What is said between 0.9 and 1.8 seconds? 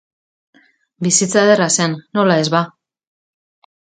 Bizitza ederra